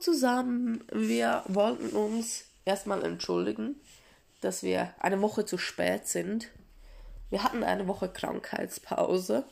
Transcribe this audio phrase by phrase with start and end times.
[0.00, 0.84] Zusammen.
[0.92, 3.76] Wir wollten uns erstmal entschuldigen,
[4.40, 6.50] dass wir eine Woche zu spät sind.
[7.30, 9.44] Wir hatten eine Woche Krankheitspause.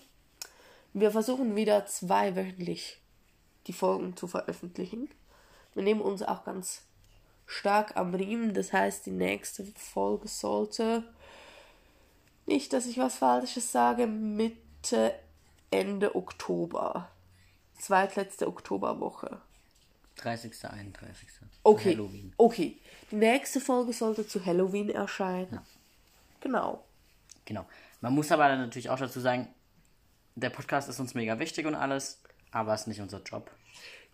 [0.93, 3.01] Wir versuchen wieder zweiwöchentlich
[3.67, 5.09] die Folgen zu veröffentlichen.
[5.75, 6.83] Wir nehmen uns auch ganz
[7.47, 8.55] stark am Riemen.
[8.55, 11.05] Das heißt, die nächste Folge sollte
[12.47, 15.15] nicht, dass ich was Falsches sage, Mitte,
[15.71, 17.09] Ende Oktober.
[17.79, 19.41] Zweitletzte Oktoberwoche.
[20.23, 20.65] 30.
[20.65, 21.29] 31.
[21.63, 21.93] Okay.
[21.93, 22.33] Halloween.
[22.37, 22.79] Okay.
[23.11, 25.53] Die nächste Folge sollte zu Halloween erscheinen.
[25.53, 25.63] Ja.
[26.41, 26.85] Genau.
[27.45, 27.67] Genau.
[28.01, 29.49] Man muss aber dann natürlich auch dazu sagen,
[30.35, 33.51] der Podcast ist uns mega wichtig und alles, aber ist nicht unser Job.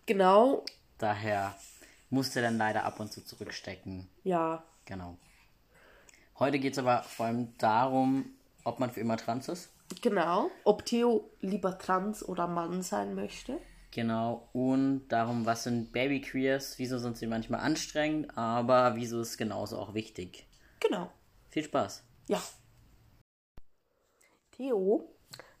[0.05, 0.65] Genau.
[0.97, 1.55] Daher
[2.09, 4.09] musste dann leider ab und zu zurückstecken.
[4.23, 4.63] Ja.
[4.85, 5.17] Genau.
[6.39, 8.33] Heute geht es aber vor allem darum,
[8.63, 9.69] ob man für immer trans ist.
[10.01, 10.49] Genau.
[10.63, 13.59] Ob Theo lieber trans oder Mann sein möchte.
[13.91, 14.49] Genau.
[14.53, 19.93] Und darum, was sind Babyqueers, wieso sind sie manchmal anstrengend, aber wieso ist genauso auch
[19.93, 20.47] wichtig.
[20.79, 21.11] Genau.
[21.49, 22.03] Viel Spaß.
[22.27, 22.41] Ja.
[24.51, 25.09] Theo,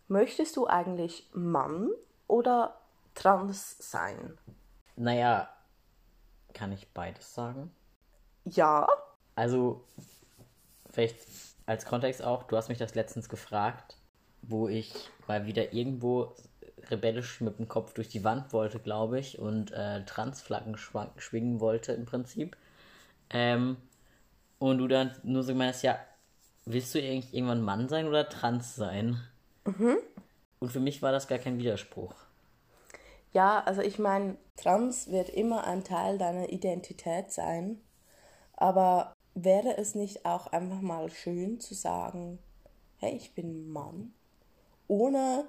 [0.07, 1.89] möchtest du eigentlich Mann
[2.27, 2.79] oder
[3.15, 4.37] trans sein?
[4.95, 5.49] Naja,
[6.53, 7.71] kann ich beides sagen?
[8.45, 8.87] Ja.
[9.35, 9.85] Also,
[10.89, 11.19] vielleicht
[11.65, 13.97] als Kontext auch, du hast mich das letztens gefragt,
[14.41, 16.35] wo ich mal wieder irgendwo
[16.89, 21.93] rebellisch mit dem Kopf durch die Wand wollte, glaube ich, und äh, Transflaggen schwingen wollte
[21.93, 22.57] im Prinzip.
[23.29, 23.77] Ähm,
[24.59, 25.97] und du dann nur so meinst, ja,
[26.65, 29.19] willst du eigentlich irgendwann Mann sein oder trans sein?
[30.59, 32.13] Und für mich war das gar kein Widerspruch.
[33.31, 37.79] Ja, also ich meine, trans wird immer ein Teil deiner Identität sein.
[38.53, 42.39] Aber wäre es nicht auch einfach mal schön zu sagen,
[42.97, 44.13] hey, ich bin Mann?
[44.87, 45.45] Ohne,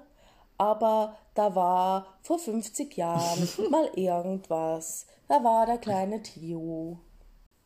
[0.61, 5.07] aber da war vor 50 Jahren mal irgendwas.
[5.27, 6.99] Da war der kleine Theo.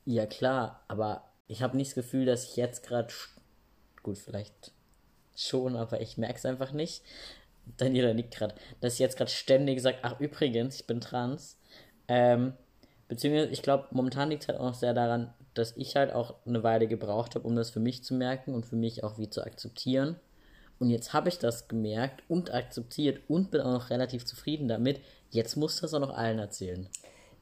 [0.06, 3.14] Ja, klar, aber ich habe nicht das Gefühl, dass ich jetzt gerade.
[4.02, 4.72] Gut, vielleicht
[5.36, 7.04] schon, aber ich merke es einfach nicht.
[7.76, 11.58] Daniela nickt gerade, dass ich jetzt gerade ständig sagt, ach übrigens, ich bin trans.
[12.08, 12.54] Ähm,
[13.10, 16.36] beziehungsweise, ich glaube, momentan liegt es halt auch noch sehr daran, dass ich halt auch
[16.46, 19.30] eine Weile gebraucht habe, um das für mich zu merken und für mich auch wie
[19.30, 20.16] zu akzeptieren.
[20.80, 25.00] Und jetzt habe ich das gemerkt und akzeptiert und bin auch noch relativ zufrieden damit.
[25.30, 26.88] Jetzt muss das auch noch allen erzählen.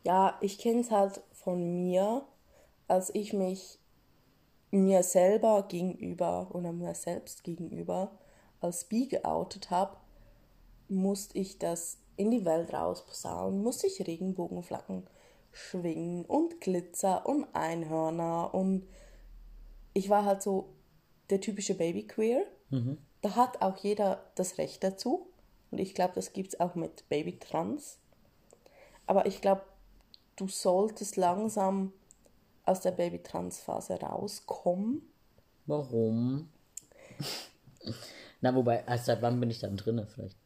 [0.04, 2.24] Ja, ich kenne es halt von mir,
[2.88, 3.80] als ich mich
[4.72, 8.12] mir selber gegenüber oder mir selbst gegenüber
[8.60, 9.98] als bi geoutet habe,
[10.88, 15.08] musste ich das in die Welt rausposaunen, musste ich Regenbogenflaggen
[15.52, 18.88] schwingen und Glitzer und Einhörner und
[19.94, 20.70] ich war halt so
[21.30, 22.44] der typische Babyqueer.
[23.24, 25.28] Da hat auch jeder das Recht dazu
[25.72, 27.98] und ich glaube, das gibt es auch mit Babytrans.
[29.08, 29.64] Aber ich glaube,
[30.36, 31.94] du solltest langsam
[32.66, 35.02] aus der Babytrans-Phase rauskommen.
[35.66, 36.50] Warum?
[38.42, 40.38] Na, wobei, also seit wann bin ich dann drinne vielleicht?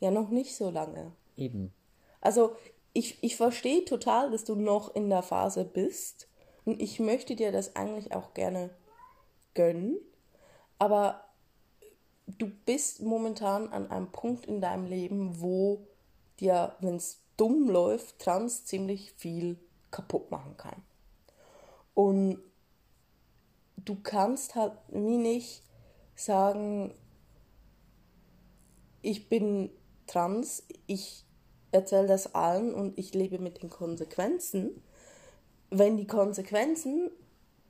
[0.00, 1.12] Ja, noch nicht so lange.
[1.36, 1.72] Eben.
[2.20, 2.56] Also,
[2.92, 6.28] ich, ich verstehe total, dass du noch in der Phase bist.
[6.64, 8.70] Und ich möchte dir das eigentlich auch gerne
[9.54, 9.98] gönnen.
[10.78, 11.24] Aber
[12.26, 15.86] du bist momentan an einem Punkt in deinem Leben, wo
[16.40, 19.58] dir, wenn es dumm läuft, trans ziemlich viel
[19.90, 20.82] kaputt machen kann.
[21.94, 22.38] Und
[23.76, 25.62] du kannst halt mir nicht
[26.14, 26.94] sagen,
[29.02, 29.70] ich bin
[30.06, 31.24] trans, ich
[31.70, 34.82] erzähle das allen und ich lebe mit den Konsequenzen,
[35.70, 37.10] wenn die Konsequenzen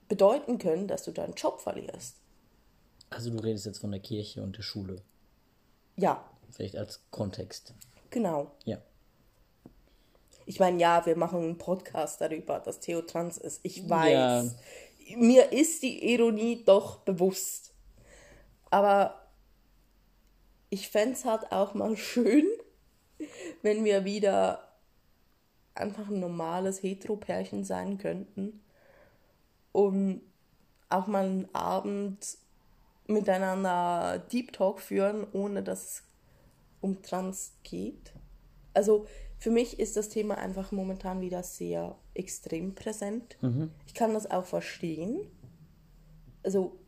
[0.09, 2.17] bedeuten können, dass du deinen Job verlierst.
[3.11, 5.03] Also du redest jetzt von der Kirche und der Schule.
[5.97, 7.75] Ja, Vielleicht als Kontext.
[8.11, 8.51] genau.
[8.65, 8.79] Ja.
[10.47, 13.61] Ich meine, ja, wir machen einen Podcast darüber, dass Theo trans ist.
[13.65, 14.13] Ich weiß.
[14.13, 15.17] Ja.
[15.19, 17.75] Mir ist die Ironie doch bewusst.
[18.71, 19.29] Aber
[20.71, 22.47] ich fände es halt auch mal schön,
[23.63, 24.67] wenn wir wieder
[25.75, 28.63] einfach ein normales Hetero-Pärchen sein könnten.
[29.73, 30.23] Und
[30.89, 32.39] auch mal einen Abend
[33.07, 36.03] miteinander Deep Talk führen, ohne dass es
[36.81, 38.13] um Trans geht.
[38.75, 39.07] Also
[39.39, 43.37] für mich ist das Thema einfach momentan wieder sehr extrem präsent.
[43.87, 45.21] Ich kann das auch verstehen.
[46.43, 46.79] Also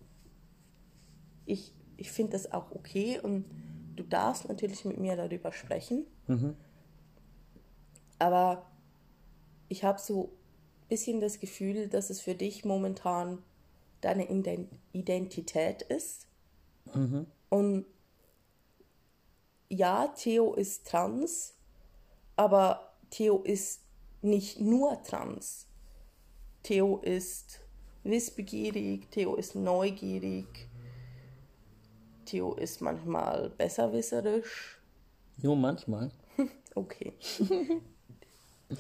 [1.47, 3.45] ich, ich finde das auch okay und
[3.97, 6.07] du darfst natürlich mit mir darüber sprechen.
[8.19, 8.67] Aber
[9.69, 10.33] ich habe so
[10.91, 13.43] bisschen das Gefühl, dass es für dich momentan
[14.03, 16.27] deine Ident- Identität ist.
[17.49, 17.87] Und
[19.69, 21.55] ja, Theo ist trans,
[22.37, 23.81] aber Theo ist
[24.23, 25.67] nicht nur trans.
[26.63, 27.61] Theo ist
[28.03, 30.69] wissbegierig, Theo ist neugierig,
[32.27, 34.81] Theo ist manchmal besserwisserisch.
[35.39, 36.11] Nur manchmal.
[36.77, 37.13] Okay.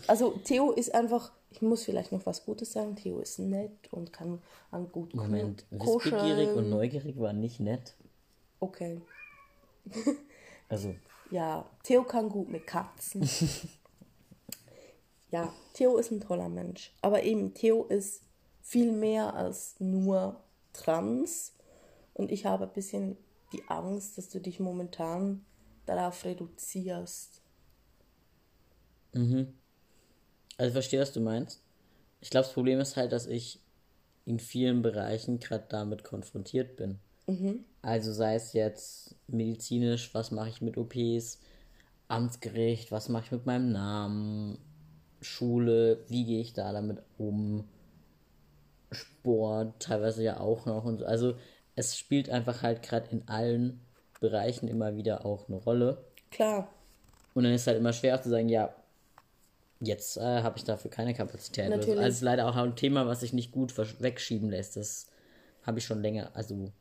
[0.06, 4.12] Also Theo ist einfach, ich muss vielleicht noch was Gutes sagen, Theo ist nett und
[4.12, 7.94] kann an gut Moment, wissbegierig und neugierig war nicht nett.
[8.60, 9.00] Okay.
[10.68, 10.94] Also,
[11.32, 13.28] Ja, Theo kann gut mit Katzen.
[15.32, 16.92] ja, Theo ist ein toller Mensch.
[17.02, 18.22] Aber eben, Theo ist
[18.62, 20.38] viel mehr als nur
[20.72, 21.54] trans.
[22.14, 23.16] Und ich habe ein bisschen
[23.52, 25.44] die Angst, dass du dich momentan
[25.86, 27.42] darauf reduzierst.
[30.60, 31.62] Also ich verstehe, was du meinst.
[32.20, 33.60] Ich glaube, das Problem ist halt, dass ich
[34.26, 36.98] in vielen Bereichen gerade damit konfrontiert bin.
[37.80, 41.40] Also sei es jetzt medizinisch, was mache ich mit OPs,
[42.08, 44.58] Amtsgericht, was mache ich mit meinem Namen,
[45.22, 47.64] Schule, wie gehe ich da damit um,
[48.92, 51.06] Sport, teilweise ja auch noch und so.
[51.06, 51.36] Also
[51.74, 53.80] es spielt einfach halt gerade in allen
[54.20, 56.04] Bereichen immer wieder auch eine Rolle.
[56.30, 56.68] Klar,
[57.34, 58.74] Und dann ist halt immer schwer zu sagen, ja,
[59.80, 61.64] jetzt äh, habe ich dafür keine Kapazität.
[61.64, 62.00] Also, Natürlich.
[62.00, 64.76] also ist leider auch ein Thema, was sich nicht gut wegschieben lässt.
[64.76, 65.08] Das
[65.62, 66.30] habe ich schon länger.
[66.34, 66.72] Also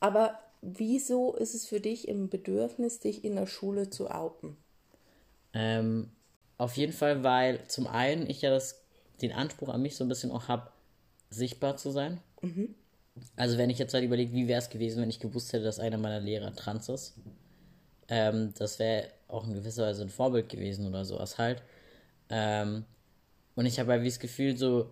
[0.00, 4.56] aber wieso ist es für dich im Bedürfnis, dich in der Schule zu outen?
[5.54, 6.10] ähm,
[6.58, 8.82] auf jeden Fall, weil zum einen ich ja das,
[9.20, 10.70] den Anspruch an mich so ein bisschen auch habe,
[11.30, 12.20] sichtbar zu sein.
[13.36, 15.78] Also wenn ich jetzt halt überlege, wie wäre es gewesen, wenn ich gewusst hätte, dass
[15.78, 17.14] einer meiner Lehrer trans ist.
[18.08, 21.62] Ähm, das wäre auch in gewisser Weise ein Vorbild gewesen oder sowas halt.
[22.32, 22.86] Ähm,
[23.54, 24.90] und ich habe halt wie das Gefühl so,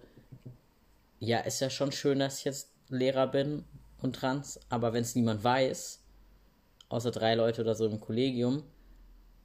[1.19, 3.65] ja, ist ja schon schön, dass ich jetzt Lehrer bin
[4.03, 6.01] und trans, aber wenn es niemand weiß,
[6.91, 8.63] außer drei Leute oder so im Kollegium,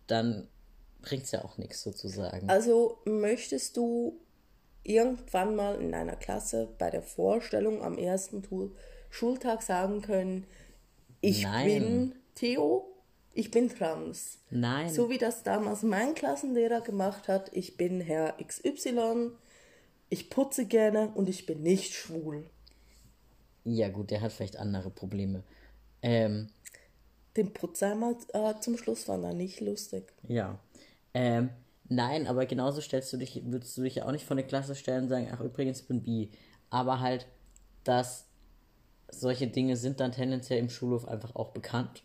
[0.08, 0.48] dann
[1.02, 2.50] bringt es ja auch nichts sozusagen.
[2.50, 4.20] Also möchtest du
[4.84, 8.44] irgendwann mal in deiner Klasse bei der Vorstellung am ersten
[9.10, 10.46] Schultag sagen können,
[11.22, 11.66] ich Nein.
[11.66, 12.95] bin Theo,
[13.36, 14.40] ich bin trans.
[14.50, 14.90] Nein.
[14.92, 19.32] So wie das damals mein Klassenlehrer gemacht hat, ich bin Herr XY,
[20.10, 22.46] ich putze gerne und ich bin nicht schwul.
[23.64, 25.44] Ja, gut, der hat vielleicht andere Probleme.
[26.02, 26.48] Ähm,
[27.36, 30.14] Den Putzer einmal äh, zum Schluss fand er nicht lustig.
[30.28, 30.58] ja.
[31.14, 31.50] Ähm,
[31.88, 34.76] nein, aber genauso stellst du dich, würdest du dich ja auch nicht von der Klasse
[34.76, 36.30] stellen und sagen, ach übrigens, ich bin bi.
[36.70, 37.26] Aber halt,
[37.86, 38.26] dass
[39.10, 42.04] solche Dinge sind dann tendenziell im Schulhof einfach auch bekannt.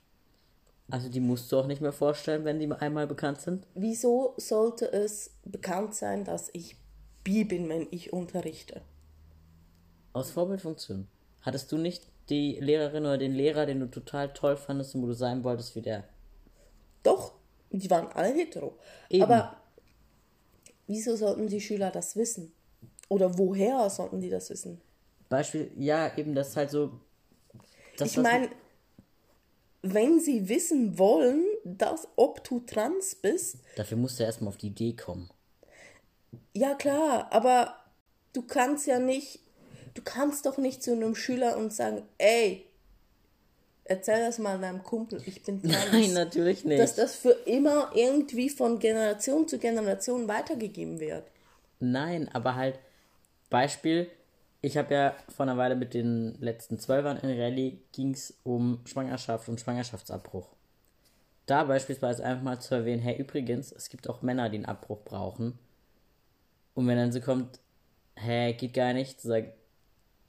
[0.90, 3.66] Also die musst du auch nicht mehr vorstellen, wenn die einmal bekannt sind.
[3.74, 6.76] Wieso sollte es bekannt sein, dass ich
[7.24, 8.82] bi bin, wenn ich unterrichte?
[10.12, 11.06] Aus Vorbildfunktion.
[11.42, 15.06] Hattest du nicht die Lehrerin oder den Lehrer, den du total toll fandest und wo
[15.06, 16.04] du sein wolltest wie der?
[17.02, 17.32] Doch,
[17.70, 18.78] die waren alle hetero.
[19.08, 19.22] Eben.
[19.22, 19.56] Aber
[20.86, 22.52] wieso sollten die Schüler das wissen?
[23.08, 24.80] Oder woher sollten die das wissen?
[25.28, 27.00] Beispiel, ja, eben das halt so.
[27.98, 28.48] Ich meine,
[29.82, 34.68] wenn sie wissen wollen, dass ob du trans bist, Dafür musst du erstmal auf die
[34.68, 35.30] Idee kommen.
[36.54, 37.74] ja klar, aber
[38.32, 39.40] du kannst ja nicht,
[39.94, 42.66] du kannst doch nicht zu einem Schüler und sagen, ey,
[43.84, 45.86] erzähl das mal deinem Kumpel, ich bin trans.
[45.92, 46.80] Nein, natürlich nicht.
[46.80, 51.24] Dass das für immer irgendwie von Generation zu Generation weitergegeben wird.
[51.80, 52.78] Nein, aber halt,
[53.48, 54.08] Beispiel,
[54.62, 58.80] ich habe ja vor einer Weile mit den letzten Zwölfern in Rallye ging es um
[58.84, 60.48] Schwangerschaft und Schwangerschaftsabbruch.
[61.46, 65.02] Da beispielsweise einfach mal zu erwähnen, hey, übrigens, es gibt auch Männer, die einen Abbruch
[65.04, 65.58] brauchen.
[66.74, 67.58] Und wenn dann so kommt,
[68.14, 69.52] hey, geht gar nicht, zu sagen,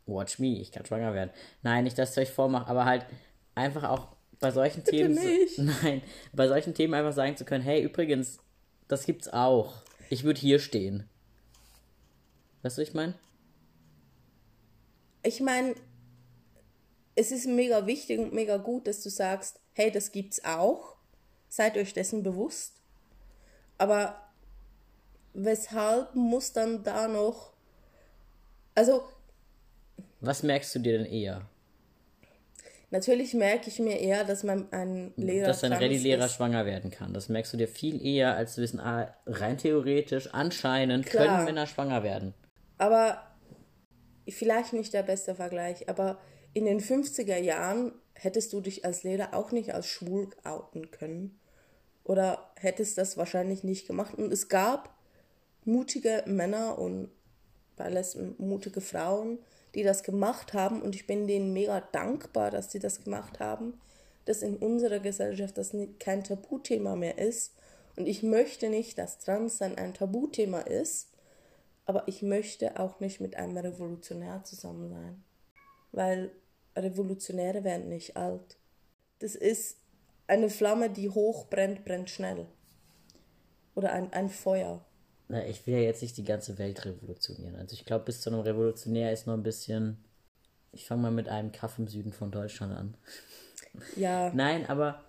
[0.06, 1.32] watch me, ich kann schwanger werden.
[1.62, 3.06] Nein, nicht, dass ich euch vormache, aber halt
[3.54, 4.08] einfach auch
[4.40, 5.16] bei solchen Themen.
[5.16, 5.58] so- nicht.
[5.84, 6.02] Nein,
[6.34, 8.40] bei solchen Themen einfach sagen zu können, hey, übrigens,
[8.88, 9.74] das gibt's auch.
[10.10, 11.08] Ich würde hier stehen.
[12.64, 13.14] Weißt du, was ich meine?
[15.24, 15.76] Ich meine,
[17.16, 20.96] es ist mega wichtig und mega gut, dass du sagst, hey, das gibt's auch.
[21.50, 22.74] Seid euch dessen bewusst.
[23.78, 24.22] Aber
[25.34, 27.54] weshalb muss dann da noch.
[28.76, 29.04] Also,
[30.22, 31.48] Was merkst du dir denn eher?
[32.92, 35.48] natürlich merke ich mir eher, dass man ein Lehrer.
[35.48, 37.14] Dass ein Rallye-Lehrer schwanger werden kann.
[37.14, 41.26] Das merkst du dir viel eher, als zu wissen, ah, rein theoretisch, anscheinend Klar.
[41.26, 42.34] können Männer schwanger werden.
[42.78, 43.24] Aber
[44.36, 46.20] vielleicht nicht der beste Vergleich, aber
[46.54, 51.40] in den 50er Jahren hättest du dich als Lehrer auch nicht als schwul outen können.
[52.04, 54.16] Oder hättest das wahrscheinlich nicht gemacht.
[54.16, 54.96] Und es gab
[55.66, 57.10] mutige Männer und
[57.76, 59.40] bei Lesben mutige Frauen,
[59.76, 60.82] die das gemacht haben.
[60.82, 63.80] Und ich bin denen mega dankbar, dass sie das gemacht haben.
[64.26, 67.54] Dass in unserer Gesellschaft das kein Tabuthema mehr ist.
[67.96, 71.11] Und ich möchte nicht, dass Transsein ein Tabuthema ist,
[71.86, 75.24] aber ich möchte auch nicht mit einem Revolutionär zusammen sein.
[75.92, 76.32] Weil
[76.76, 78.58] Revolutionäre werden nicht alt.
[79.20, 79.78] Das ist
[80.28, 82.46] eine Flamme, die hoch brennt, brennt schnell.
[83.76, 84.86] Oder ein, ein Feuer.
[85.28, 87.56] Na, ich will ja jetzt nicht die ganze Welt revolutionieren.
[87.56, 90.04] Also ich glaube, bis zu einem Revolutionär ist noch ein bisschen.
[90.74, 92.98] Ich fange mal mit einem Kaff im Süden von Deutschland an.
[93.96, 94.32] Ja.
[94.34, 95.04] Nein, aber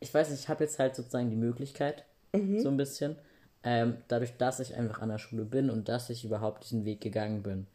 [0.00, 3.16] ich weiß nicht, ich habe jetzt halt sozusagen die Möglichkeit, so ein bisschen.
[3.64, 7.00] Ähm, dadurch, dass ich einfach an der Schule bin und dass ich überhaupt diesen Weg
[7.00, 7.66] gegangen bin.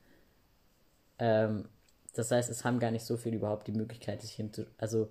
[1.17, 1.65] Ähm,
[2.13, 5.09] das heißt, es haben gar nicht so viele überhaupt die Möglichkeit, sich hinzu, also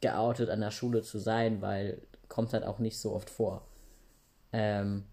[0.00, 3.66] geoutet an der Schule zu sein, weil kommt halt auch nicht so oft vor.
[4.52, 5.04] Ähm,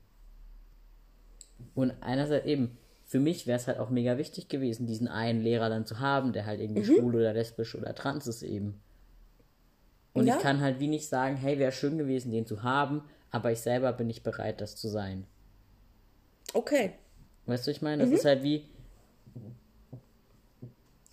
[1.75, 5.69] und einerseits eben, für mich wäre es halt auch mega wichtig gewesen, diesen einen Lehrer
[5.69, 8.79] dann zu haben, der halt irgendwie schwul oder lesbisch oder trans ist eben.
[10.13, 10.35] Und Ja.
[10.35, 13.59] ich kann halt wie nicht sagen, hey, wäre schön gewesen, den zu haben, aber ich
[13.59, 15.25] selber bin nicht bereit, das zu sein.
[16.53, 16.93] Okay.
[17.45, 18.65] Weißt du, ich meine, das ist halt wie,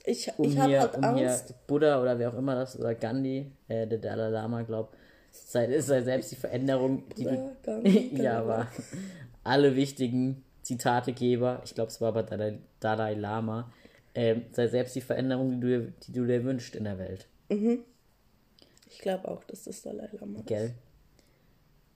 [0.04, 1.49] Ich, um ich habe halt um Angst.
[1.49, 4.96] hier Buddha oder wer auch immer das, oder Gandhi, äh, der Dalai Lama, glaubt,
[5.32, 8.68] sei, ist sei selbst die Veränderung, die du, Gandhi, ja, aber
[9.44, 13.73] alle wichtigen Zitategeber, ich glaube, es war aber Dalai, Dalai Lama,
[14.14, 17.26] ähm, sei selbst die Veränderung, die du, dir- die du dir wünschst in der Welt,
[18.88, 20.46] Ich glaube auch, dass das Dalai Lama ist.
[20.46, 20.75] gell?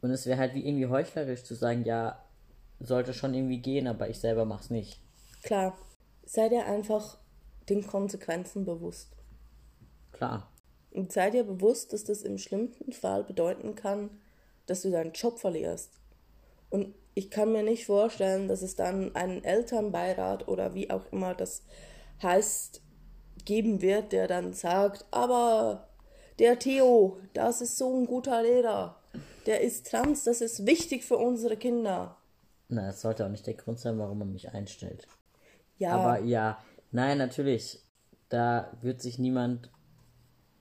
[0.01, 2.25] Und es wäre halt wie irgendwie heuchlerisch zu sagen, ja,
[2.79, 5.01] sollte schon irgendwie gehen, aber ich selber mach's nicht.
[5.43, 5.77] Klar.
[6.25, 7.19] Sei dir einfach
[7.69, 9.17] den Konsequenzen bewusst.
[10.13, 10.51] Klar.
[10.91, 14.11] Und sei dir bewusst, dass das im schlimmsten Fall bedeuten kann,
[14.67, 15.93] dass du deinen Job verlierst.
[16.69, 21.35] Und ich kann mir nicht vorstellen, dass es dann einen Elternbeirat oder wie auch immer
[21.35, 21.65] das
[22.23, 22.83] heißt,
[23.45, 25.89] geben wird, der dann sagt, aber
[26.39, 29.00] der Theo, das ist so ein guter Lehrer.
[29.51, 32.17] Der ist trans, das ist wichtig für unsere Kinder.
[32.69, 35.09] Na, das sollte auch nicht der Grund sein, warum man mich einstellt.
[35.77, 37.81] Ja, Aber ja, nein, natürlich.
[38.29, 39.69] Da wird sich niemand,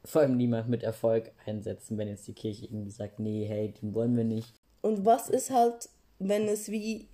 [0.04, 3.94] vor allem niemand mit Erfolg einsetzen, wenn jetzt die Kirche irgendwie sagt, nee, hey, den
[3.94, 4.60] wollen wir nicht.
[4.82, 7.10] Und was ist halt, wenn es wie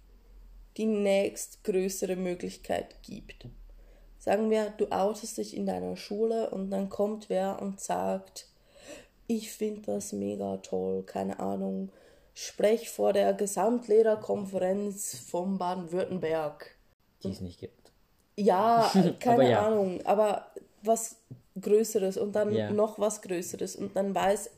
[0.77, 3.49] die nächstgrößere Möglichkeit gibt?
[4.17, 8.47] Sagen wir, du outest dich in deiner Schule und dann kommt wer und sagt,
[9.27, 11.91] ich finde das mega toll, keine Ahnung,
[12.33, 16.75] sprech vor der Gesamtlehrerkonferenz von Baden-Württemberg.
[17.23, 17.91] Die es nicht gibt.
[18.37, 19.67] Ja, keine Aber ja.
[19.67, 20.51] Ahnung, aber
[20.83, 21.17] was
[21.59, 22.71] Größeres und dann Ja.
[22.71, 24.49] noch was Größeres und dann weiß,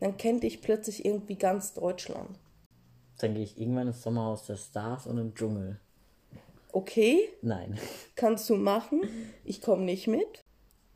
[0.00, 2.38] dann kennt dich plötzlich irgendwie ganz Deutschland.
[3.18, 5.80] Dann gehe ich irgendwann ins Sommerhaus der Stars und im Dschungel.
[6.72, 7.78] Okay, Nein.
[8.16, 9.00] kannst du machen.
[9.44, 10.42] Ich komme nicht mit.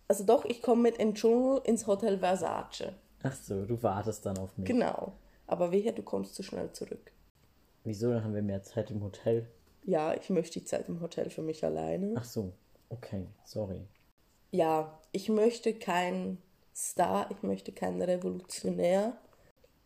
[0.09, 2.93] Also doch, ich komme mit in den Dschungel ins Hotel Versace.
[3.23, 4.67] Ach so, du wartest dann auf mich.
[4.67, 5.13] Genau.
[5.47, 7.13] Aber wehe, du kommst zu schnell zurück.
[7.85, 8.13] Wieso?
[8.13, 9.49] Dann haben wir mehr Zeit im Hotel.
[9.85, 12.13] Ja, ich möchte die Zeit im Hotel für mich alleine.
[12.17, 12.53] Ach so,
[12.91, 13.81] okay, sorry.
[14.51, 16.39] Ja, ich möchte kein
[16.75, 19.17] Star, ich möchte keinen Revolutionär.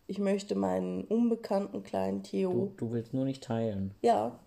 [0.07, 2.51] Ich möchte meinen unbekannten kleinen Theo.
[2.53, 3.95] Du, du willst nur nicht teilen.
[4.03, 4.39] Ja,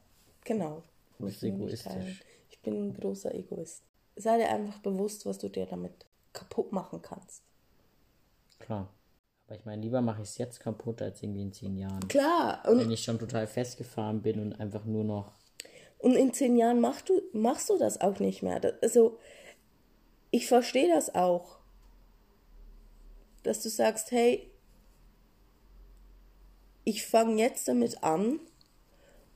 [0.43, 0.83] genau.
[1.17, 2.23] Du bist egoistisch.
[2.49, 3.83] Ich bin ein großer Egoist.
[4.15, 7.41] Sei dir einfach bewusst, was du dir damit kaputt machen kannst.
[8.65, 8.91] Klar.
[9.45, 12.07] Aber ich meine, lieber mache ich es jetzt kaputt als irgendwie in zehn Jahren.
[12.07, 15.33] Klar, und Wenn ich schon total festgefahren bin und einfach nur noch
[15.99, 18.59] Und in zehn Jahren machst du, machst du das auch nicht mehr.
[18.59, 19.19] Das, also,
[20.31, 21.59] ich verstehe das auch.
[23.43, 24.51] Dass du sagst, hey,
[26.83, 28.39] ich fange jetzt damit an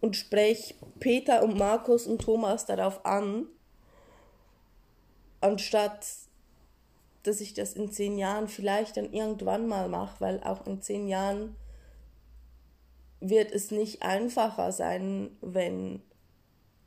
[0.02, 3.48] und spreche Peter und Markus und Thomas darauf an,
[5.42, 6.06] anstatt
[7.30, 11.08] dass ich das in zehn Jahren vielleicht dann irgendwann mal mache, weil auch in zehn
[11.08, 11.56] Jahren
[13.20, 16.02] wird es nicht einfacher sein, wenn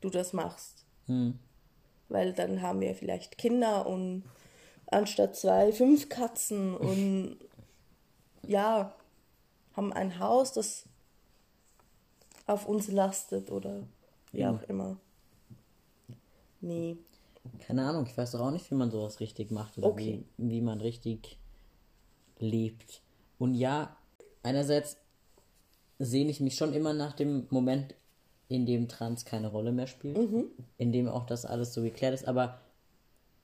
[0.01, 0.85] du das machst.
[1.05, 1.39] Hm.
[2.09, 4.25] Weil dann haben wir vielleicht Kinder und
[4.87, 7.37] anstatt zwei, fünf Katzen und
[8.45, 8.93] ja,
[9.77, 10.83] haben ein Haus, das
[12.47, 13.87] auf uns lastet oder
[14.33, 14.51] wie Ja.
[14.51, 14.97] auch immer.
[16.59, 16.97] Nee.
[17.59, 20.23] Keine Ahnung, ich weiß doch auch nicht, wie man sowas richtig macht oder Okay.
[20.37, 21.37] wie, wie man richtig
[22.39, 23.01] lebt.
[23.37, 23.95] Und ja,
[24.43, 24.97] einerseits
[25.99, 27.95] sehne ich mich schon immer nach dem Moment,
[28.49, 30.17] in dem Trans keine Rolle mehr spielt,
[30.77, 32.59] in dem auch das alles so geklärt ist, aber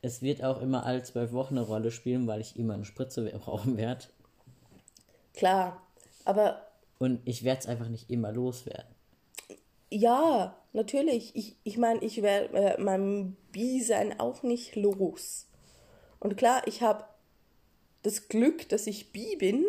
[0.02, 3.24] es wird auch immer alle zwölf Wochen eine Rolle spielen, weil ich immer eine Spritze
[3.40, 4.06] brauchen werde.
[5.34, 5.82] Klar.
[6.26, 6.62] Aber
[7.00, 8.94] Und ich werde es einfach nicht immer loswerden.
[9.90, 11.36] ja, natürlich.
[11.36, 15.48] Ich, ich meine, ich werde äh, mein Bi-Sein auch nicht los.
[16.20, 17.06] Und klar, ich habe
[18.04, 19.66] das Glück, dass ich Bi bin,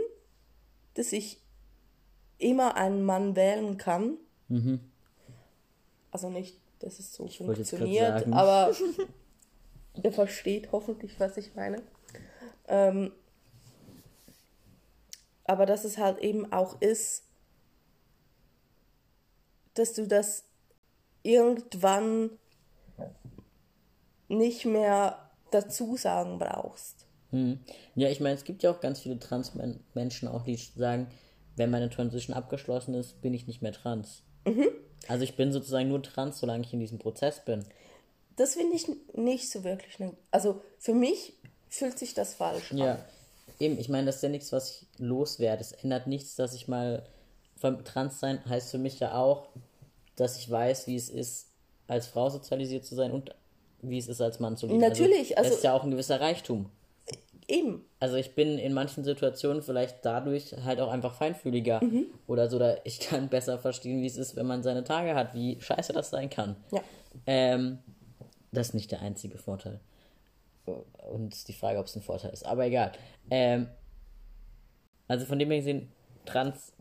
[0.95, 1.41] dass ich
[2.39, 4.17] immer einen Mann wählen kann.
[6.11, 7.29] Also nicht, dass es so Mhm.
[7.29, 8.75] grad funktioniert, aber
[10.03, 11.83] ihr versteht hoffentlich, was ich meine.
[12.69, 13.13] Ähm,
[15.45, 17.25] aber dass es halt eben auch ist,
[19.75, 20.45] dass du das
[21.23, 22.31] irgendwann
[24.29, 27.07] nicht mehr dazu sagen brauchst.
[27.31, 27.61] Hm.
[27.95, 31.09] Ja, ich meine, es gibt ja auch ganz viele Trans-Menschen auch, die sagen,
[31.57, 34.23] wenn meine Transition abgeschlossen ist, bin ich nicht mehr trans.
[34.47, 34.69] Mhm.
[35.09, 37.65] Also ich bin sozusagen nur trans, solange ich in diesem Prozess bin.
[38.37, 39.99] Das finde ich nicht so wirklich.
[39.99, 41.35] Ne also für mich
[41.69, 42.99] fühlt sich das falsch Ja, an.
[43.59, 45.61] eben, ich meine, das ist ja nichts, was ich loswerde.
[45.61, 47.07] Es ändert nichts, dass ich mal.
[47.57, 49.51] Vom Transsein heißt für mich ja auch,
[50.17, 51.49] dass ich weiß, wie es ist,
[51.87, 53.35] als Frau sozialisiert zu sein und
[53.83, 54.79] wie es ist, als Mann zu leben.
[54.81, 55.39] Natürlich, also.
[55.39, 56.71] also- Das ist ja auch ein gewisser Reichtum.
[57.49, 57.85] Eben.
[57.99, 62.07] Also ich bin in manchen Situationen vielleicht dadurch halt auch einfach feinfühliger Mhm.
[62.29, 65.35] oder so, oder ich kann besser verstehen, wie es ist, wenn man seine Tage hat,
[65.35, 66.55] wie scheiße das sein kann.
[66.71, 66.81] Ja.
[67.27, 67.79] Ähm,
[68.53, 69.81] das ist nicht der einzige Vorteil.
[71.11, 72.47] Und die Frage, ob es ein Vorteil ist.
[72.47, 72.93] Aber egal.
[73.31, 73.67] Ähm,
[75.09, 75.91] also von dem her gesehen,
[76.27, 76.73] Trans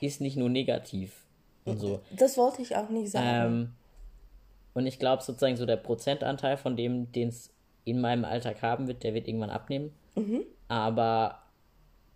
[0.00, 1.25] ist nicht nur negativ
[1.66, 2.00] und so.
[2.16, 3.26] Das wollte ich auch nicht sagen.
[3.26, 3.72] Ähm,
[4.74, 7.50] und ich glaube sozusagen so der Prozentanteil von dem, den es
[7.84, 9.92] in meinem Alltag haben wird, der wird irgendwann abnehmen.
[10.68, 11.42] Aber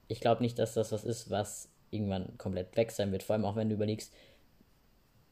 [0.08, 3.22] ich glaube nicht, dass das was ist, was irgendwann komplett weg sein wird.
[3.22, 4.12] Vor allem auch wenn du überlegst,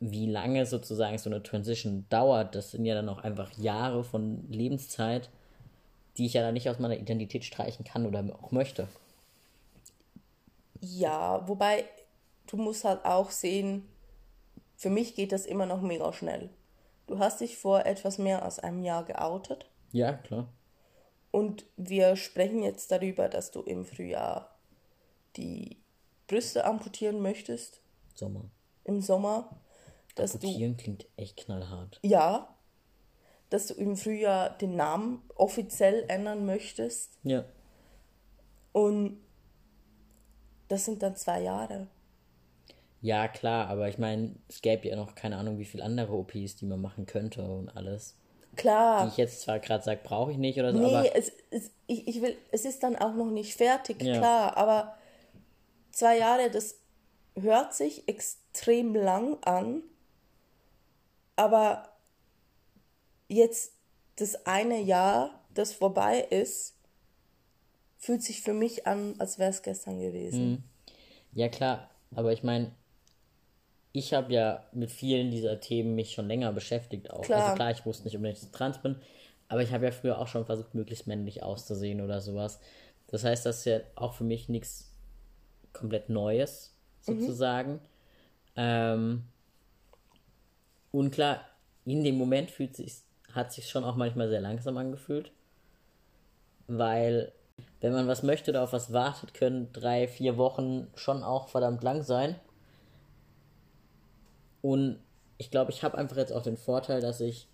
[0.01, 2.55] wie lange sozusagen so eine Transition dauert.
[2.55, 5.29] Das sind ja dann auch einfach Jahre von Lebenszeit,
[6.17, 8.89] die ich ja dann nicht aus meiner Identität streichen kann oder auch möchte.
[10.81, 11.85] Ja, wobei
[12.47, 13.89] du musst halt auch sehen,
[14.79, 16.49] für mich geht das immer noch mega schnell.
[17.07, 20.49] Du hast dich vor etwas mehr als einem Jahr geoutet Ja, klar.
[21.31, 24.57] und wir sprechen jetzt darüber, dass du im Frühjahr
[25.37, 25.77] die
[26.29, 27.81] Brüste amputieren möchtest,
[28.15, 28.45] Sommer.
[28.85, 29.51] im Sommer,
[30.15, 31.99] dass du Amputieren klingt echt knallhart.
[32.03, 32.55] ja,
[33.51, 37.45] dass du im Frühjahr den Namen offiziell ändern möchtest Ja.
[38.73, 39.21] und
[40.69, 41.89] das sind dann zwei Jahre.
[43.01, 46.57] Ja, klar, aber ich meine, es gäbe ja noch keine Ahnung, wie viele andere OPs,
[46.57, 48.17] die man machen könnte und alles.
[48.57, 49.05] Klar.
[49.05, 51.71] Die ich jetzt zwar gerade sage, brauche ich nicht oder so, Nee, aber es, es,
[51.87, 54.19] ich, ich will, es ist dann auch noch nicht fertig, Ja.
[54.19, 54.97] klar, aber
[55.93, 56.77] zwei Jahre, das
[57.37, 59.83] hört sich extrem lang an,
[61.37, 61.89] aber
[63.29, 63.75] jetzt
[64.17, 66.75] das eine Jahr, das vorbei ist,
[67.97, 70.65] fühlt sich für mich an, als wäre es gestern gewesen.
[71.33, 72.73] ja klar, aber ich meine,
[73.93, 77.23] ich habe ja mit vielen dieser Themen mich schon länger beschäftigt auch.
[77.23, 77.43] Klar.
[77.43, 78.97] Also klar, ich wusste nicht unbedingt, dass ich trans bin,
[79.49, 82.61] aber ich habe ja früher auch schon versucht, möglichst männlich auszusehen oder sowas.
[83.09, 84.93] Das heißt, das ist ja auch für mich nichts
[85.73, 87.81] komplett Neues, sozusagen.
[88.57, 89.25] Ähm,
[90.91, 91.41] und klar,
[91.85, 92.97] in dem Moment fühlt sich,
[93.33, 95.33] hat sich schon auch manchmal sehr langsam angefühlt.
[96.67, 97.33] Weil,
[97.81, 101.83] wenn man was möchte oder auf was wartet, können drei, vier Wochen schon auch verdammt
[101.83, 102.37] lang sein.
[104.63, 104.99] Und
[105.39, 107.49] ich glaube, ich habe einfach jetzt auch den Vorteil, dass ich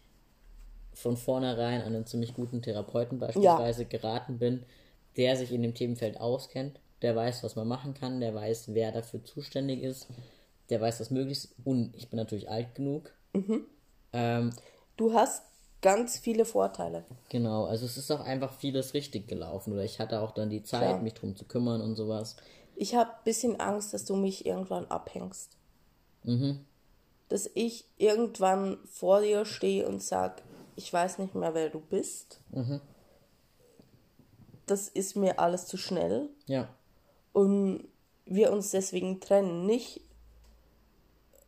[0.95, 4.65] von vornherein an einen ziemlich guten Therapeuten beispielsweise geraten bin,
[5.17, 8.93] der sich in dem Themenfeld auskennt, der weiß, was man machen kann, der weiß, wer
[8.93, 10.09] dafür zuständig ist,
[10.71, 11.55] der weiß, was möglich ist.
[11.65, 13.13] Und ich bin natürlich alt genug.
[14.13, 14.51] Ähm,
[14.97, 15.43] Du hast
[15.83, 17.05] ganz viele Vorteile.
[17.29, 19.73] genau, also es ist auch einfach vieles richtig gelaufen.
[19.73, 21.03] Oder ich hatte auch dann die Zeit, Klar.
[21.03, 22.37] mich drum zu kümmern und sowas.
[22.77, 25.57] Ich habe ein bisschen Angst, dass du mich irgendwann abhängst.
[27.29, 30.43] Dass ich irgendwann vor dir stehe und sag,
[30.77, 32.41] ich weiß nicht mehr, wer du bist.
[34.67, 36.29] Das ist mir alles zu schnell.
[36.47, 36.69] Ja,
[37.33, 37.87] Und
[38.27, 39.67] wir uns deswegen trennen.
[39.67, 40.01] Nicht,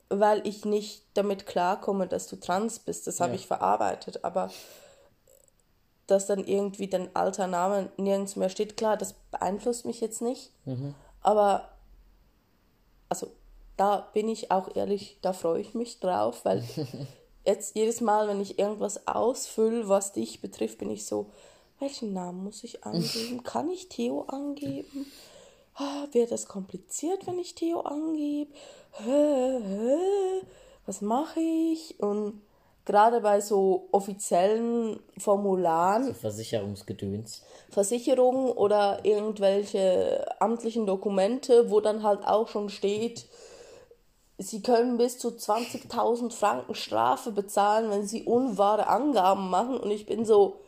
[0.08, 3.06] weil ich nicht damit klarkomme, dass du trans bist.
[3.06, 3.36] Das habe Ja.
[3.36, 4.24] ich verarbeitet.
[4.24, 4.50] Aber
[6.06, 10.52] dass dann irgendwie dein alter Name nirgends mehr steht, klar, das beeinflusst mich jetzt nicht.
[11.20, 11.68] Aber,
[13.08, 13.28] also,
[13.76, 16.62] da bin ich auch ehrlich, da freue ich mich drauf, weil
[17.44, 21.30] jetzt jedes Mal, wenn ich irgendwas ausfülle, was dich betrifft, bin ich so,
[21.78, 23.42] welchen Namen muss ich angeben?
[23.44, 25.06] Kann ich Theo angeben?
[25.74, 28.50] Ah, wird das kompliziert, wenn ich Theo angebe?
[30.86, 32.00] Was mache ich?
[32.00, 32.40] Und
[32.86, 37.42] gerade bei so offiziellen Formularen Versicherungsgedöns.
[37.68, 43.26] Versicherungen oder irgendwelche amtlichen Dokumente, wo dann halt auch schon steht,
[44.38, 49.76] sie können bis zu 20.000 Franken Strafe bezahlen, wenn sie unwahre Angaben machen.
[49.78, 50.60] Und ich bin so,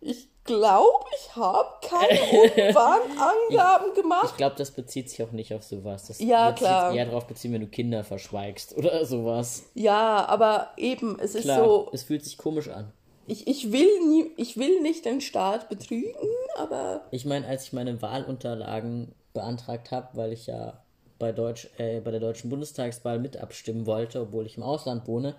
[0.00, 2.20] ich glaube, ich habe keine
[2.68, 4.26] Umwarnangaben gemacht.
[4.30, 6.08] Ich glaube, das bezieht sich auch nicht auf sowas.
[6.08, 6.92] Das Ja, sich klar.
[6.92, 9.64] eher darauf beziehen, wenn du Kinder verschweigst oder sowas.
[9.74, 12.92] Ja, aber eben, es ist Klar, so, es fühlt sich komisch an.
[13.26, 16.14] ich, ich, will nie, ich will nicht den Staat betrügen,
[16.56, 20.82] aber Ich meine, als ich meine Wahlunterlagen beantragt habe, weil ich ja
[21.22, 25.36] bei, Deutsch, äh, bei der deutschen Bundestagswahl mit abstimmen wollte, obwohl ich im Ausland wohne,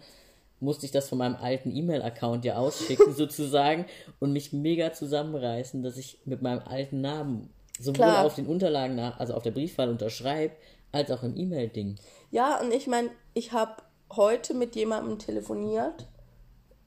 [0.61, 3.85] musste ich das von meinem alten E-Mail-Account ja ausschicken sozusagen
[4.21, 8.25] und mich mega zusammenreißen, dass ich mit meinem alten Namen sowohl Klar.
[8.25, 10.55] auf den Unterlagen, nach, also auf der Briefwahl unterschreibe,
[10.93, 11.97] als auch im E-Mail-Ding.
[12.31, 13.73] ja, und ich meine, ich habe
[14.15, 16.07] heute mit jemandem telefoniert,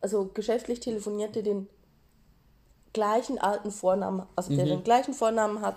[0.01, 1.69] also geschäftlich telefoniert, der den
[2.95, 5.77] gleichen alten Vornamen, also der den gleichen Vornamen hat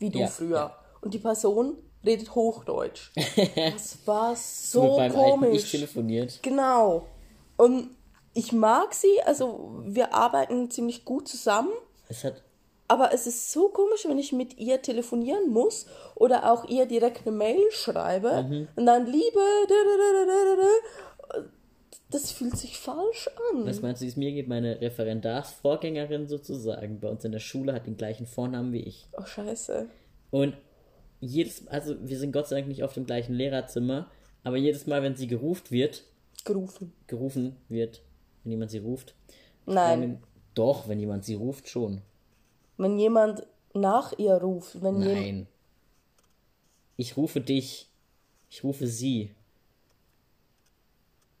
[0.00, 0.24] wie du Mhm.
[0.24, 0.56] Ja, früher.
[0.56, 0.78] ja.
[1.00, 3.10] Und die Person redet Hochdeutsch.
[3.54, 5.70] Das war so mit alten Ich komisch.
[5.70, 6.38] telefoniert.
[6.42, 7.06] Genau.
[7.56, 7.90] Und
[8.34, 11.70] ich mag sie, also wir arbeiten ziemlich gut zusammen,
[12.08, 12.42] Es hat
[12.88, 17.26] aber es ist so komisch, wenn ich mit ihr telefonieren muss oder auch ihr direkt
[17.26, 18.68] eine Mail schreibe Mhm.
[18.76, 20.62] und dann Liebe, da, da, da, da, da,
[21.42, 21.48] da.
[22.10, 23.66] das fühlt sich falsch an.
[23.66, 24.46] Was meinst du, wie es mir geht?
[24.46, 29.08] Meine Referendarsvorgängerin sozusagen bei uns in der Schule hat den gleichen Vornamen wie ich.
[29.18, 29.86] Oh, scheiße.
[30.30, 30.56] Und
[31.20, 34.10] jedes, also wir sind Gott sei Dank nicht auf dem gleichen Lehrerzimmer,
[34.44, 36.04] aber jedes Mal, wenn sie gerufen wird,
[36.44, 36.92] Gerufen.
[37.06, 38.02] gerufen wird,
[38.44, 39.14] wenn jemand sie ruft,
[39.66, 40.22] Nein, dann-
[40.54, 42.02] doch, wenn jemand sie ruft, schon.
[42.76, 45.20] wenn jemand nach ihr ruft, wenn jemand.
[45.20, 45.46] Nein.
[46.96, 47.88] Ich rufe dich.
[48.48, 49.34] Ich rufe sie.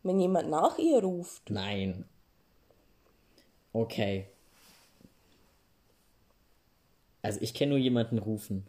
[0.02, 1.48] Wenn jemand nach ihr ruft.
[1.50, 2.04] Nein.
[3.72, 4.26] Okay.
[7.22, 8.66] Also ich kenne nur jemanden rufen.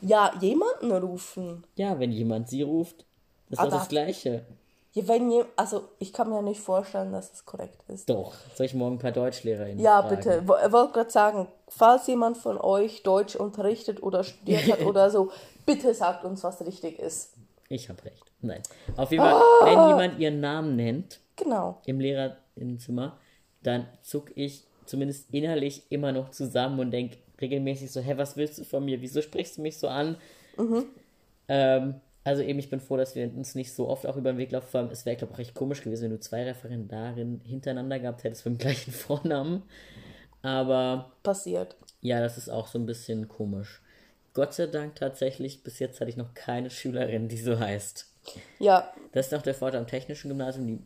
[0.00, 1.64] Ja, jemanden rufen.
[1.76, 3.04] Ja, wenn jemand sie ruft,
[3.50, 4.44] ist doch das Gleiche.
[4.92, 8.08] Ja, wenn je, also ich kann mir nicht vorstellen, dass es korrekt ist.
[8.08, 8.32] Doch.
[8.54, 10.16] Soll ich morgen ein paar DeutschlehrerInnen Ja, fragen?
[10.16, 10.42] bitte.
[10.66, 15.32] Ich wollte gerade sagen, falls jemand von euch Deutsch unterrichtet oder studiert hat oder so,
[15.66, 17.32] bitte sagt uns, was richtig ist.
[17.68, 18.22] Ich habe recht.
[18.40, 18.62] Nein.
[18.96, 19.64] Auf jeden Fall, Ah!
[19.64, 21.78] wenn jemand ihren Namen nennt Genau.
[21.86, 23.18] im Lehrerinnenzimmer,
[23.64, 28.58] dann zuck ich zumindest innerlich immer noch zusammen und denk regelmäßig so, hä, was willst
[28.58, 29.00] du von mir?
[29.00, 30.16] Wieso sprichst du mich so an?
[31.48, 34.38] Ähm, also eben, ich bin froh, dass wir uns nicht so oft auch über den
[34.38, 34.68] Weg laufen.
[34.68, 37.98] Vor allem, Es wäre, glaube ich, auch recht komisch gewesen, wenn du zwei Referendarinnen hintereinander
[37.98, 39.62] gehabt hättest mit dem gleichen Vornamen.
[40.42, 41.76] Aber Passiert.
[42.00, 43.80] ja, das ist auch so ein bisschen komisch.
[44.32, 48.10] Gott sei Dank tatsächlich, bis jetzt hatte ich noch keine Schülerin, die so heißt.
[48.58, 50.66] Ja, Das ist noch der Vorteil am technischen Gymnasium.
[50.66, 50.78] Die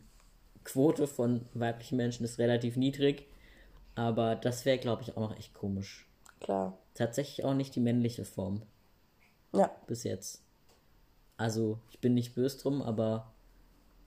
[0.65, 3.25] Quote von weiblichen Menschen ist relativ niedrig.
[3.95, 6.05] Aber das wäre, glaube ich, auch noch echt komisch.
[6.41, 6.77] Klar.
[6.93, 8.61] Tatsächlich auch nicht die männliche Form
[9.53, 9.71] Ja.
[9.87, 10.41] bis jetzt.
[11.37, 13.31] Also, ich bin nicht böse drum, aber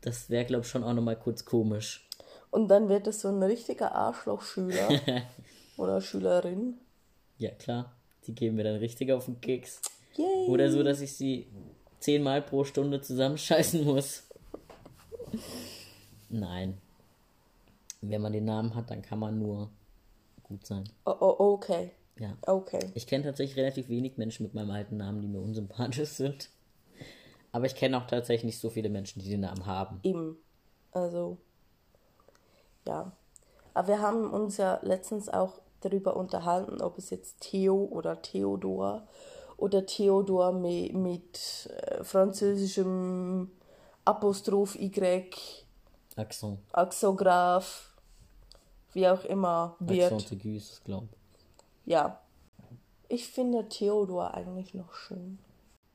[0.02, 2.08] das wäre, glaube ich, schon auch nochmal kurz komisch.
[2.50, 4.88] Und dann wird es so ein richtiger Arschlochschüler
[5.78, 6.78] oder Schülerin.
[7.38, 7.96] Ja, klar.
[8.26, 9.80] Die geben mir dann richtig auf den Keks.
[10.16, 10.48] Yay.
[10.48, 11.48] Oder so, dass ich sie
[12.00, 14.24] zehnmal pro Stunde zusammenscheißen muss.
[16.28, 16.78] Nein.
[18.00, 19.70] Wenn man den Namen hat, dann kann man nur
[20.42, 20.84] gut sein.
[21.06, 21.92] Oh, oh, okay.
[22.18, 22.36] Ja.
[22.46, 22.90] Okay.
[22.94, 26.50] Ich kenne tatsächlich relativ wenig Menschen mit meinem alten Namen, die mir unsympathisch sind.
[27.52, 30.00] Aber ich kenne auch tatsächlich nicht so viele Menschen, die den Namen haben.
[30.02, 30.36] Eben.
[30.92, 31.38] Also,
[32.86, 33.12] ja.
[33.74, 39.06] Aber wir haben uns ja letztens auch darüber unterhalten, ob es jetzt Theo oder Theodor
[39.56, 43.50] oder Theodor mit, mit äh, französischem
[44.04, 45.24] Apostroph Y,
[46.16, 46.58] Accent.
[46.72, 47.94] Axograph,
[48.92, 50.12] wie auch immer wird.
[50.12, 51.08] Accent aigu ist es, glaube
[51.84, 52.20] Ja.
[53.08, 55.38] Ich finde Theodor eigentlich noch schön.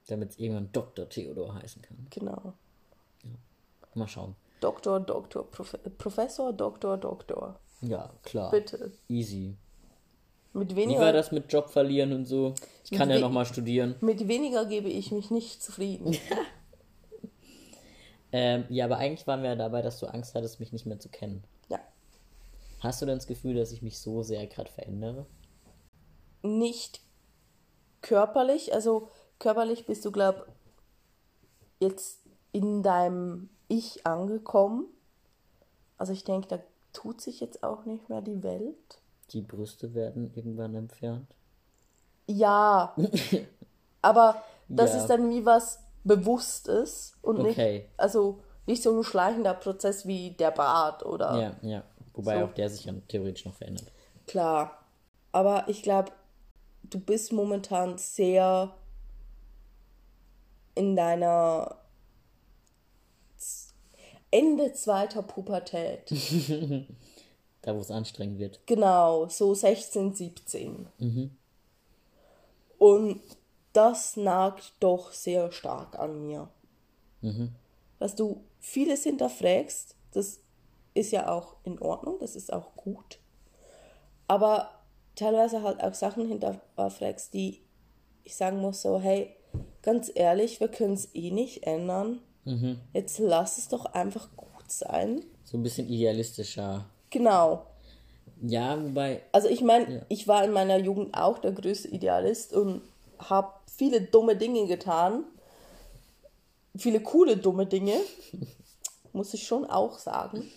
[0.07, 1.09] Damit es irgendwann Dr.
[1.09, 2.07] Theodor heißen kann.
[2.09, 2.53] Genau.
[3.93, 4.35] Mal schauen.
[4.59, 7.59] Doktor, Doktor, Profe Professor, Doktor, Doktor.
[7.81, 8.51] Ja, klar.
[8.51, 8.91] Bitte.
[9.09, 9.55] Easy.
[10.53, 12.53] Mit Wie weniger, war das mit Job verlieren und so?
[12.83, 13.95] Ich kann ja nochmal studieren.
[14.01, 16.15] mit weniger gebe ich mich nicht zufrieden.
[18.33, 20.99] Ähm, ja, aber eigentlich waren wir ja dabei, dass du Angst hattest, mich nicht mehr
[20.99, 21.43] zu kennen.
[21.69, 21.79] ja.
[22.81, 25.25] Hast du denn das Gefühl, dass ich mich so sehr gerade verändere?
[26.41, 27.01] Nicht
[28.01, 30.47] körperlich, also körperlich bist du, glaub,
[31.79, 32.21] jetzt
[32.51, 34.85] in deinem Ich angekommen.
[35.97, 36.59] Also ich denke, da
[36.93, 39.01] tut sich jetzt auch nicht mehr die Welt.
[39.31, 41.27] Die Brüste werden irgendwann entfernt.
[42.27, 42.95] Ja,
[44.01, 45.01] aber das Ja.
[45.01, 47.79] ist dann wie was Bewusstes und Okay.
[47.81, 51.83] nicht, also nicht so ein schleichender Prozess wie der Bart oder Ja, ja.
[52.13, 52.45] Wobei So.
[52.45, 53.91] auch der sich ja theoretisch noch verändert.
[54.25, 54.83] klar.
[55.33, 56.11] Aber ich glaube,
[56.89, 58.75] du bist momentan sehr
[60.75, 61.77] in deiner
[64.31, 66.11] Ende zweiter Pubertät.
[67.63, 68.61] Da, wo es anstrengend wird.
[68.65, 70.87] Genau, so 16, 17.
[72.77, 73.21] Und
[73.73, 76.47] das nagt doch sehr stark an mir.
[77.99, 80.39] Dass du vieles hinterfragst, das
[80.93, 83.19] ist ja auch in Ordnung, das ist auch gut.
[84.27, 84.76] Aber
[85.17, 87.61] teilweise halt auch Sachen hinterfragst, die
[88.23, 89.35] ich sagen muss, so, hey,
[89.81, 92.19] ganz ehrlich, wir können es eh nicht ändern.
[92.93, 95.21] Jetzt lass es doch einfach gut sein.
[95.43, 96.85] So ein bisschen idealistischer.
[97.09, 97.65] Genau.
[98.41, 99.21] Ja, wobei.
[99.33, 100.01] Also ich meine, Ja.
[100.07, 102.81] ich war in meiner Jugend auch der größte Idealist und
[103.19, 105.25] habe viele dumme Dinge getan.
[106.77, 107.95] Viele coole dumme Dinge,
[109.13, 110.49] muss ich schon auch sagen.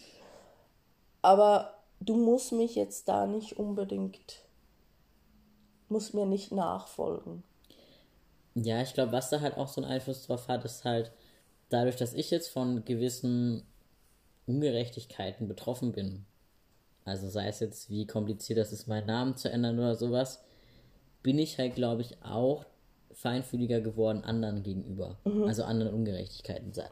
[1.23, 4.43] Aber du musst mich jetzt da nicht unbedingt,
[5.91, 7.43] musst mir nicht nachfolgen.
[8.55, 11.13] Ja, ich glaube, was da halt auch so einen Einfluss drauf hat, ist halt
[11.69, 13.63] dadurch, dass ich jetzt von gewissen
[14.47, 16.25] Ungerechtigkeiten betroffen bin.
[17.05, 20.45] Also sei es jetzt, wie kompliziert das ist, meinen Namen zu ändern oder sowas,
[21.23, 22.65] bin ich halt, glaube ich, auch
[23.13, 25.19] feinfühliger geworden anderen gegenüber.
[25.47, 26.73] Also anderen Ungerechtigkeiten.
[26.73, 26.89] Sei,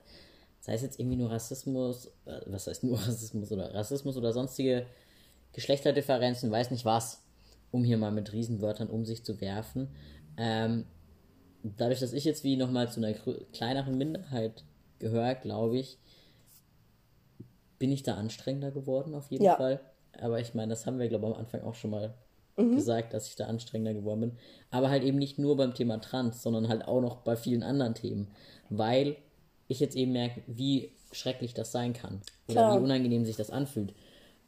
[0.60, 4.86] sei es jetzt irgendwie nur Rassismus, äh, was heißt nur Rassismus oder Rassismus oder sonstige
[5.52, 7.22] Geschlechterdifferenzen, weiß nicht was,
[7.70, 9.88] um hier mal mit Riesenwörtern um sich zu werfen.
[10.36, 10.84] Ähm,
[11.62, 13.14] dadurch, dass ich jetzt wie nochmal zu einer
[13.52, 14.64] kleineren Minderheit
[14.98, 15.98] gehöre, glaube ich,
[17.78, 19.56] bin ich da anstrengender geworden auf jeden Ja.
[19.56, 19.80] Fall.
[20.20, 22.14] Aber ich meine, das haben wir, glaube ich, am Anfang auch schon mal
[22.56, 24.32] gesagt, dass ich da anstrengender geworden bin.
[24.72, 27.94] Aber halt eben nicht nur beim Thema Trans, sondern halt auch noch bei vielen anderen
[27.94, 28.26] Themen.
[28.68, 29.16] Weil
[29.68, 32.20] ich jetzt eben merke, wie schrecklich das sein kann.
[32.48, 32.80] Oder Klar.
[32.80, 33.94] wie unangenehm sich das anfühlt.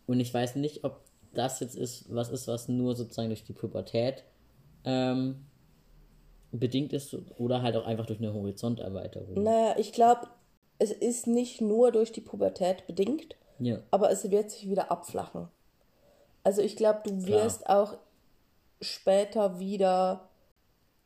[0.08, 3.52] Und ich weiß nicht, ob das jetzt ist, was ist, was nur sozusagen durch die
[3.52, 4.24] Pubertät
[4.84, 5.44] ähm,
[6.52, 9.42] bedingt ist oder halt auch einfach durch eine Horizonterweiterung.
[9.42, 10.26] Naja, ich glaube,
[10.78, 13.78] es ist nicht nur durch die Pubertät bedingt, Ja.
[13.90, 15.48] aber es wird sich wieder abflachen.
[16.42, 17.98] Also ich glaube, du wirst auch
[18.80, 20.28] später wieder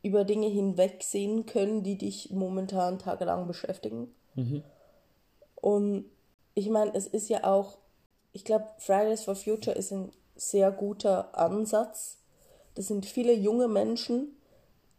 [0.01, 4.13] über Dinge hinwegsehen können, die dich momentan tagelang beschäftigen.
[5.55, 6.05] Und
[6.53, 7.77] ich meine, es ist ja auch,
[8.35, 12.17] ich glaube, Fridays for Future ist ein sehr guter Ansatz.
[12.73, 14.35] Das sind viele junge Menschen,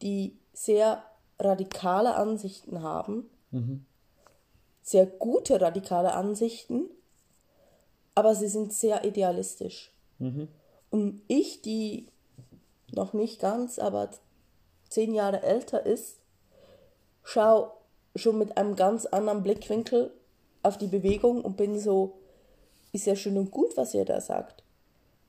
[0.00, 1.04] die sehr
[1.38, 3.28] radikale Ansichten haben,
[4.80, 6.88] sehr gute radikale Ansichten,
[8.14, 9.92] aber sie sind sehr idealistisch.
[10.90, 12.08] Und ich, die
[12.90, 14.08] noch nicht ganz, aber
[14.88, 16.16] zehn Jahre älter ist,
[17.22, 17.70] schau
[18.14, 20.10] schon mit einem ganz anderen Blickwinkel
[20.62, 22.16] auf die Bewegung und bin so,
[22.96, 24.62] ist ja schön und gut, was ihr da sagt.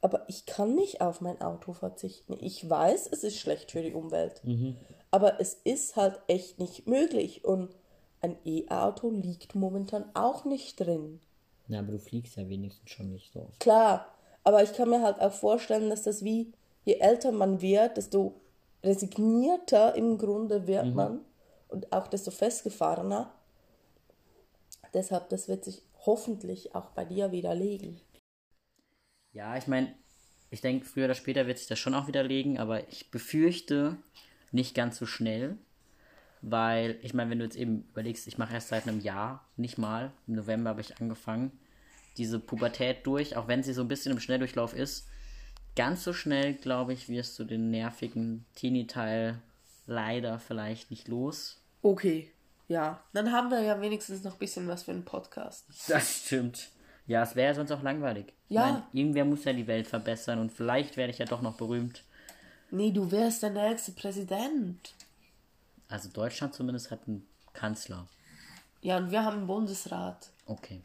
[0.01, 2.37] Aber ich kann nicht auf mein Auto verzichten.
[2.39, 4.41] Ich weiß, es ist schlecht für die Umwelt.
[5.11, 7.45] Aber es ist halt echt nicht möglich.
[7.45, 7.75] Und
[8.21, 11.19] ein E-Auto liegt momentan auch nicht drin.
[11.67, 13.59] Ja, aber du fliegst ja wenigstens schon nicht so oft.
[13.59, 14.07] Klar,
[14.43, 16.53] aber ich kann mir halt auch vorstellen, dass das wie,
[16.85, 18.35] je älter man wird, desto
[18.83, 21.25] resignierter im Grunde wird man
[21.67, 23.33] und auch desto festgefahrener.
[24.93, 28.01] Deshalb, das wird sich hoffentlich auch bei dir widerlegen.
[29.33, 29.93] Ja, ich meine,
[30.49, 33.97] ich denke, früher oder später wird sich das schon auch widerlegen, aber ich befürchte
[34.51, 35.57] nicht ganz so schnell,
[36.41, 39.77] weil, ich meine, wenn du jetzt eben überlegst, ich mache erst seit einem Jahr, nicht
[39.77, 41.51] mal, im November habe ich angefangen,
[42.17, 45.07] diese Pubertät durch, auch wenn sie so ein bisschen im Schnelldurchlauf ist,
[45.75, 49.39] ganz so schnell, glaube ich, wirst du den nervigen Teenie-Teil
[49.85, 51.61] leider vielleicht nicht los.
[51.81, 52.31] Okay,
[52.67, 53.01] ja.
[53.13, 55.65] Dann haben wir ja wenigstens noch ein bisschen was für einen Podcast.
[55.87, 56.69] Das stimmt.
[57.05, 58.33] Ja, es wäre ja sonst auch langweilig.
[58.49, 58.67] Ja.
[58.67, 61.55] Ich mein, irgendwer muss ja die Welt verbessern und vielleicht werde ich ja doch noch
[61.57, 62.03] berühmt.
[62.69, 64.93] Nee, du wärst der nächste Präsident.
[65.87, 68.07] Also Deutschland zumindest hat einen Kanzler.
[68.81, 70.29] Ja, und wir haben einen Bundesrat.
[70.45, 70.81] Okay.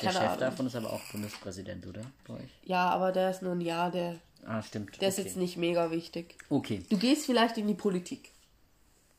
[0.00, 0.40] Der Keine Chef Ahnung.
[0.40, 2.00] davon ist aber auch Bundespräsident, oder?
[2.26, 2.50] Bei euch?
[2.64, 5.00] Ja, aber der ist nur ein Jahr, der, Ah, stimmt.
[5.00, 5.28] der ist okay.
[5.28, 6.36] jetzt nicht mega wichtig.
[6.48, 6.84] Okay.
[6.88, 8.32] Du gehst vielleicht in die Politik.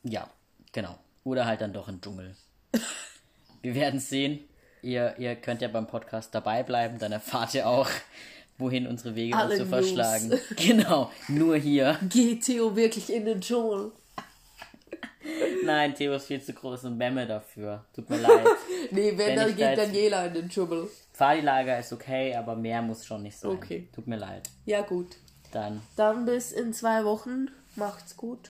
[0.02, 0.28] Ja,
[0.76, 0.98] genau.
[1.24, 2.36] Oder halt dann doch im Dschungel.
[3.62, 4.40] Wir werden es sehen.
[4.82, 7.88] Ihr, ihr könnt ja beim Podcast dabei bleiben, dann erfahrt ihr auch,
[8.58, 9.70] wohin unsere Wege uns Alle so News.
[9.70, 10.38] verschlagen.
[10.56, 11.98] Genau, nur hier.
[12.08, 13.90] Geht Theo wirklich in den Dschungel?
[15.64, 17.84] Nein, Theo ist viel zu groß und Memme dafür.
[17.94, 18.46] Tut mir leid.
[18.90, 20.88] Nee, wenn, Wenn dann geht Daniela in den Dschungel.
[21.12, 23.50] Fadi-Lager ist okay, aber mehr muss schon nicht sein.
[23.50, 23.88] Okay.
[23.94, 24.48] Tut mir leid.
[24.66, 25.16] Ja, gut.
[25.52, 27.48] Dann Dann bis in zwei Wochen.
[27.74, 28.38] Macht's gut.